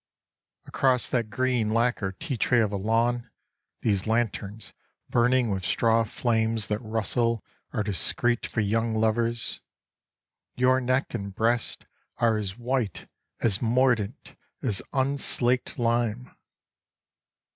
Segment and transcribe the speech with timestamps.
[0.65, 3.29] Across that green lacquer tea tray of a lawn,
[3.83, 4.73] these lanterns
[5.11, 9.61] burning with straw flames that rustle are discreet for young lovers.
[10.55, 11.85] Your neck and breast
[12.17, 13.07] are as white,
[13.41, 16.35] as mordant, as unslaked lime."